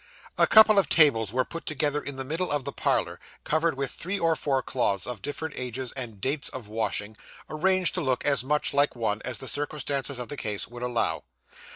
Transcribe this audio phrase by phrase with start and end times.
[0.35, 3.91] A couple of tables were put together in the middle of the parlour, covered with
[3.91, 7.17] three or four cloths of different ages and dates of washing,
[7.51, 11.25] arranged to look as much like one as the circumstances of the case would allow.